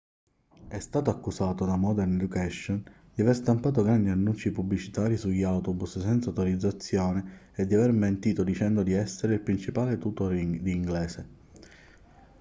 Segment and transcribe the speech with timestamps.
[0.67, 6.29] è stato accusato da modern education di aver stampato grandi annunci pubblicitari sugli autobus senza
[6.29, 11.27] autorizzazione e di aver mentito dicendo di essere il principale tutor di inglese